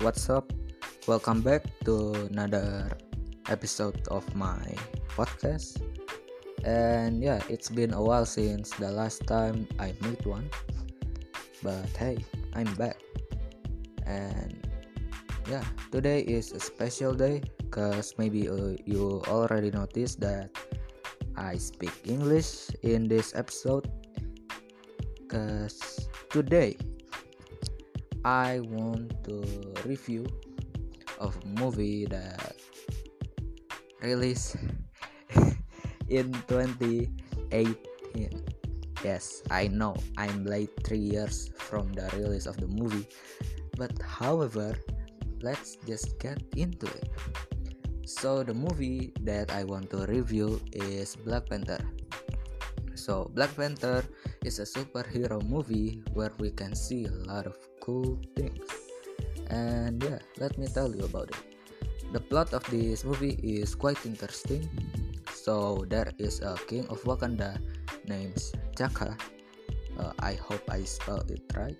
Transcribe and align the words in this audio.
what's 0.00 0.30
up? 0.32 0.48
Welcome 1.06 1.44
back 1.44 1.60
to 1.84 2.16
another 2.32 2.88
episode 3.52 4.00
of 4.08 4.24
my 4.34 4.56
podcast. 5.12 5.76
And 6.64 7.20
yeah, 7.22 7.44
it's 7.52 7.68
been 7.68 7.92
a 7.92 8.00
while 8.00 8.24
since 8.24 8.72
the 8.80 8.88
last 8.88 9.26
time 9.28 9.68
I 9.78 9.92
made 10.00 10.24
one. 10.24 10.48
But 11.62 11.84
hey, 12.00 12.16
I'm 12.56 12.72
back. 12.80 12.96
And 14.08 14.66
yeah, 15.44 15.64
today 15.92 16.24
is 16.24 16.52
a 16.52 16.60
special 16.60 17.12
day 17.12 17.44
because 17.58 18.16
maybe 18.16 18.48
uh, 18.48 18.80
you 18.88 19.20
already 19.28 19.70
noticed 19.70 20.20
that 20.20 20.48
I 21.36 21.60
speak 21.60 21.92
English 22.08 22.72
in 22.80 23.04
this 23.04 23.36
episode. 23.36 23.84
Because 25.20 26.08
today 26.32 26.80
I 28.24 28.60
want 28.60 29.16
to 29.24 29.40
review 29.88 30.26
of 31.18 31.36
movie 31.44 32.04
that 32.06 32.56
released 34.02 34.56
in 36.08 36.32
2018. 36.48 37.08
Yes, 39.04 39.42
I 39.50 39.68
know 39.68 39.96
I'm 40.20 40.44
late 40.44 40.68
3 40.84 40.98
years 40.98 41.48
from 41.56 41.92
the 41.96 42.12
release 42.12 42.44
of 42.44 42.60
the 42.60 42.68
movie, 42.68 43.08
but 43.80 43.96
however, 44.04 44.76
let's 45.40 45.80
just 45.88 46.20
get 46.20 46.36
into 46.56 46.84
it. 46.86 47.08
So, 48.04 48.42
the 48.42 48.52
movie 48.52 49.14
that 49.24 49.48
I 49.54 49.64
want 49.64 49.88
to 49.96 50.04
review 50.04 50.60
is 50.76 51.16
Black 51.16 51.48
Panther. 51.48 51.80
So, 52.92 53.30
Black 53.32 53.56
Panther 53.56 54.04
is 54.44 54.58
a 54.58 54.68
superhero 54.68 55.40
movie 55.40 56.02
where 56.12 56.32
we 56.36 56.50
can 56.50 56.74
see 56.74 57.06
a 57.06 57.16
lot 57.24 57.46
of 57.46 57.56
cool 57.80 58.18
things. 58.36 58.68
And 59.50 60.02
yeah, 60.02 60.20
let 60.38 60.56
me 60.56 60.68
tell 60.68 60.94
you 60.94 61.04
about 61.04 61.30
it. 61.30 61.42
The 62.12 62.20
plot 62.20 62.52
of 62.54 62.62
this 62.70 63.04
movie 63.04 63.38
is 63.42 63.74
quite 63.74 64.04
interesting. 64.06 64.68
So 65.32 65.84
there 65.88 66.12
is 66.18 66.40
a 66.42 66.54
king 66.66 66.86
of 66.88 67.02
Wakanda 67.02 67.58
named 68.06 68.38
Chaka. 68.76 69.16
Uh, 69.98 70.12
I 70.20 70.34
hope 70.34 70.62
I 70.70 70.82
spelled 70.84 71.30
it 71.30 71.42
right. 71.56 71.76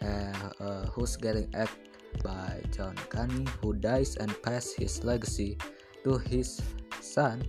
Uh, 0.00 0.50
uh, 0.60 0.86
who's 0.86 1.16
getting 1.16 1.46
acted 1.54 1.90
by 2.24 2.60
John 2.72 2.96
Kani, 3.10 3.46
who 3.60 3.74
dies 3.74 4.16
and 4.16 4.30
passes 4.42 4.74
his 4.74 5.04
legacy 5.04 5.58
to 6.04 6.16
his 6.18 6.60
son, 7.00 7.44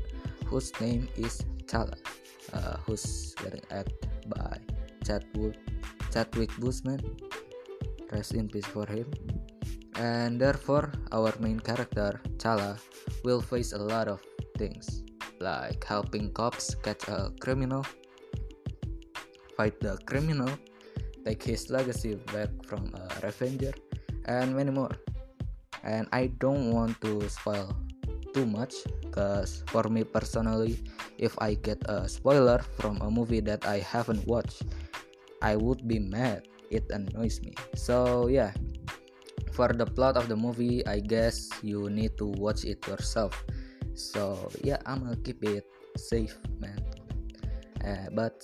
whose 0.45 0.69
name 0.81 1.07
is 1.15 1.41
Chala, 1.65 1.95
uh, 2.53 2.77
who's 2.85 3.33
getting 3.39 3.63
acted 3.71 4.11
by 4.27 4.59
Chadwick, 5.05 5.55
Chadwick 6.11 6.51
Boseman 6.59 6.99
rest 8.11 8.33
in 8.33 8.47
peace 8.47 8.65
for 8.65 8.85
him. 8.85 9.07
And 9.95 10.39
therefore, 10.39 10.91
our 11.11 11.33
main 11.39 11.59
character, 11.59 12.19
Chala, 12.37 12.79
will 13.23 13.41
face 13.41 13.73
a 13.73 13.77
lot 13.77 14.07
of 14.07 14.21
things 14.57 15.03
like 15.39 15.83
helping 15.83 16.31
cops 16.31 16.75
catch 16.75 17.07
a 17.09 17.33
criminal, 17.41 17.85
fight 19.57 19.79
the 19.81 19.97
criminal, 20.05 20.49
take 21.25 21.43
his 21.43 21.69
legacy 21.69 22.15
back 22.33 22.49
from 22.65 22.93
a 22.93 23.25
revenger, 23.25 23.73
and 24.25 24.55
many 24.55 24.71
more. 24.71 24.93
And 25.83 26.07
I 26.13 26.29
don't 26.37 26.71
want 26.71 27.01
to 27.01 27.27
spoil 27.29 27.73
too 28.33 28.45
much 28.45 28.73
because 29.01 29.63
for 29.67 29.83
me 29.89 30.03
personally, 30.03 30.79
if 31.17 31.35
I 31.41 31.55
get 31.55 31.81
a 31.89 32.07
spoiler 32.07 32.61
from 32.79 33.01
a 33.01 33.09
movie 33.09 33.41
that 33.41 33.65
I 33.65 33.79
haven't 33.79 34.25
watched, 34.27 34.63
I 35.41 35.55
would 35.57 35.87
be 35.87 35.97
mad 35.97 36.47
it 36.71 36.87
annoys 36.89 37.43
me. 37.43 37.53
So 37.75 38.27
yeah. 38.27 38.55
For 39.51 39.67
the 39.67 39.85
plot 39.85 40.15
of 40.15 40.31
the 40.31 40.35
movie 40.39 40.79
i 40.87 41.03
guess 41.03 41.51
you 41.59 41.91
need 41.91 42.15
to 42.17 42.31
watch 42.39 42.63
it 42.63 42.79
yourself. 42.87 43.35
So 43.93 44.47
yeah 44.63 44.79
i'm 44.87 45.03
gonna 45.03 45.19
keep 45.19 45.43
it 45.43 45.67
safe 45.99 46.39
man. 46.57 46.79
Uh, 47.83 48.07
but 48.15 48.39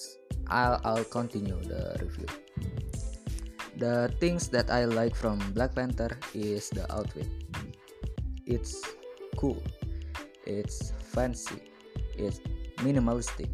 I'll, 0.50 0.82
I'll 0.84 1.08
continue 1.08 1.60
the 1.64 1.96
review. 2.02 2.28
The 3.78 4.12
things 4.20 4.50
that 4.50 4.72
i 4.72 4.86
like 4.86 5.16
from 5.16 5.38
black 5.54 5.76
panther 5.76 6.10
is 6.34 6.70
the 6.70 6.92
outfit. 6.92 7.30
It's 8.46 8.82
cool. 9.38 9.62
It's 10.46 10.94
fancy. 11.14 11.62
It's 12.18 12.42
minimalistic. 12.78 13.50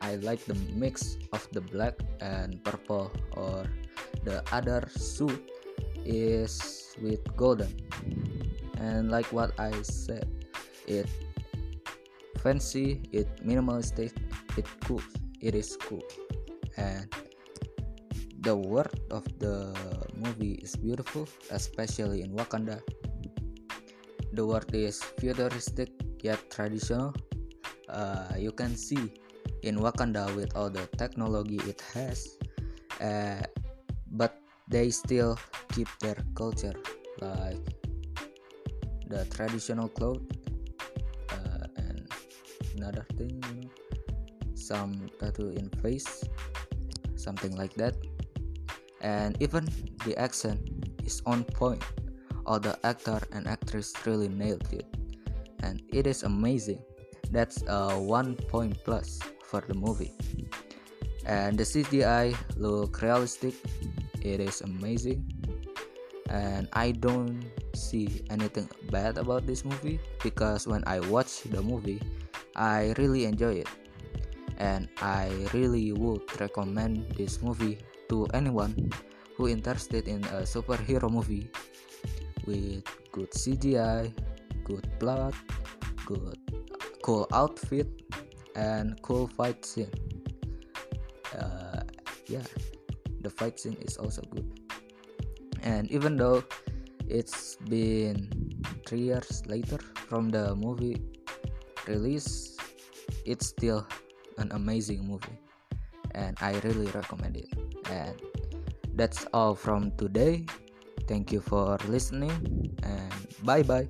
I 0.00 0.16
like 0.16 0.44
the 0.44 0.56
mix 0.74 1.18
of 1.32 1.46
the 1.52 1.60
black 1.60 1.94
and 2.20 2.64
purple 2.64 3.12
or 3.36 3.68
the 4.24 4.42
other 4.52 4.88
suit 4.92 5.50
is 6.04 6.94
with 7.02 7.20
golden. 7.36 7.72
And 8.80 9.10
like 9.10 9.28
what 9.32 9.52
i 9.60 9.70
said 9.82 10.24
it 10.88 11.04
fancy 12.40 13.04
it 13.12 13.28
minimalistic 13.44 14.16
it 14.56 14.64
cool 14.84 15.02
it 15.40 15.54
is 15.54 15.76
cool. 15.76 16.04
And 16.76 17.08
the 18.40 18.56
world 18.56 18.96
of 19.10 19.24
the 19.38 19.76
movie 20.16 20.60
is 20.64 20.76
beautiful 20.76 21.28
especially 21.50 22.22
in 22.22 22.32
wakanda. 22.32 22.80
The 24.32 24.46
world 24.46 24.72
is 24.72 25.02
futuristic 25.18 25.90
yet 26.22 26.38
traditional. 26.50 27.12
Uh, 27.88 28.32
you 28.38 28.52
can 28.52 28.76
see 28.76 29.12
in 29.62 29.76
wakanda 29.76 30.24
with 30.36 30.56
all 30.56 30.70
the 30.70 30.86
technology 30.96 31.60
it 31.68 31.82
has 31.92 32.38
uh, 33.00 33.42
but 34.10 34.40
they 34.68 34.90
still 34.90 35.38
keep 35.72 35.88
their 36.00 36.16
culture 36.34 36.74
like 37.20 37.60
the 39.08 39.24
traditional 39.34 39.88
clothes 39.88 40.22
uh, 41.32 41.66
and 41.76 42.08
another 42.76 43.06
thing 43.16 43.42
you 43.48 43.62
know 43.62 43.70
some 44.54 45.10
tattoo 45.18 45.50
in 45.56 45.68
face 45.82 46.24
something 47.20 47.54
like 47.56 47.74
that. 47.74 47.94
And 49.00 49.36
even 49.40 49.68
the 50.04 50.16
accent 50.16 50.60
is 51.04 51.22
on 51.26 51.44
point. 51.44 51.84
All 52.46 52.58
the 52.58 52.74
actor 52.84 53.20
and 53.32 53.46
actress 53.46 53.92
really 54.06 54.28
nailed 54.28 54.66
it. 54.72 54.88
And 55.62 55.82
it 55.92 56.06
is 56.06 56.24
amazing. 56.24 56.80
That's 57.30 57.62
a 57.68 58.00
one 58.00 58.34
point 58.48 58.82
plus 58.84 59.20
for 59.44 59.60
the 59.60 59.74
movie. 59.74 60.12
And 61.26 61.56
the 61.60 61.64
cgi 61.64 62.34
look 62.56 63.02
realistic 63.02 63.54
it 64.20 64.40
is 64.40 64.60
amazing. 64.60 65.24
And 66.30 66.70
i 66.78 66.94
don't 66.94 67.42
see 67.74 68.22
anything 68.30 68.70
bad 68.94 69.18
about 69.18 69.50
this 69.50 69.66
movie 69.66 69.98
because 70.22 70.62
when 70.62 70.86
i 70.86 71.02
watch 71.10 71.42
the 71.50 71.58
movie 71.58 71.98
i 72.54 72.94
really 72.98 73.26
enjoy 73.26 73.66
it. 73.66 73.70
And 74.58 74.86
i 75.02 75.26
really 75.52 75.90
would 75.90 76.22
recommend 76.38 77.18
this 77.18 77.42
movie 77.42 77.82
to 78.10 78.30
anyone 78.30 78.94
who 79.34 79.48
interested 79.48 80.06
in 80.06 80.22
a 80.30 80.46
superhero 80.46 81.10
movie 81.10 81.50
with 82.46 82.86
good 83.10 83.30
cgi 83.34 84.12
good 84.62 84.86
plot 85.00 85.34
good 86.06 86.38
cool 87.02 87.26
outfit 87.32 87.88
and 88.54 89.00
cool 89.02 89.26
fight 89.26 89.64
scene. 89.64 89.90
Uh, 91.36 91.82
yeah 92.26 92.44
the 93.20 93.30
fight 93.30 93.58
scene 93.60 93.76
is 93.80 93.96
also 93.96 94.22
good. 94.30 94.48
And 95.62 95.90
even 95.90 96.16
though 96.16 96.42
it's 97.08 97.56
been 97.68 98.30
three 98.86 99.00
years 99.12 99.42
later 99.46 99.78
from 100.08 100.30
the 100.30 100.54
movie 100.56 100.96
release 101.86 102.56
it's 103.26 103.46
still 103.46 103.86
an 104.38 104.50
amazing 104.52 105.06
movie. 105.06 105.38
And 106.14 106.36
i 106.40 106.58
really 106.64 106.86
recommend 106.86 107.36
it. 107.36 107.48
And 107.90 108.14
that's 108.94 109.26
all 109.32 109.54
from 109.54 109.92
today. 109.96 110.46
Thank 111.06 111.32
you 111.32 111.40
for 111.40 111.76
listening 111.88 112.30
and 112.82 113.12
bye 113.42 113.62
bye 113.62 113.88